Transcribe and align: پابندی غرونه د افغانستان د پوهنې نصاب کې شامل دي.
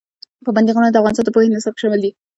پابندی 0.45 0.71
غرونه 0.75 0.89
د 0.91 0.97
افغانستان 0.99 1.25
د 1.25 1.29
پوهنې 1.33 1.51
نصاب 1.57 1.73
کې 1.75 1.81
شامل 1.83 1.99
دي. 2.03 2.11